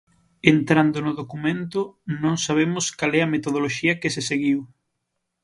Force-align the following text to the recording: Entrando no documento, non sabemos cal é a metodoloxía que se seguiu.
Entrando 0.53 0.97
no 1.05 1.11
documento, 1.21 1.79
non 2.23 2.35
sabemos 2.45 2.85
cal 2.99 3.11
é 3.19 3.21
a 3.23 3.31
metodoloxía 3.35 3.99
que 4.01 4.13
se 4.15 4.21
seguiu. 4.29 4.59